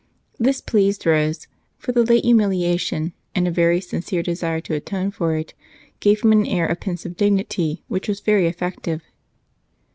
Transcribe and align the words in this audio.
This 0.39 0.61
pleased 0.61 1.05
Rose, 1.05 1.45
for 1.77 1.91
the 1.91 2.01
late 2.01 2.25
humiliation 2.25 3.13
and 3.35 3.47
a 3.47 3.51
very 3.51 3.79
sincere 3.79 4.23
desire 4.23 4.59
to 4.61 4.73
atone 4.73 5.11
for 5.11 5.35
it 5.35 5.53
gave 5.99 6.21
him 6.21 6.31
an 6.31 6.43
air 6.47 6.65
of 6.65 6.79
pensive 6.79 7.15
dignity 7.15 7.83
which 7.87 8.07
was 8.07 8.19
very 8.19 8.47
effective. 8.47 9.03